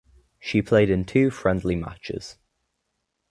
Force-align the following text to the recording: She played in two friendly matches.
She 0.39 0.63
played 0.63 0.89
in 0.89 1.05
two 1.05 1.29
friendly 1.29 1.75
matches. 1.75 2.39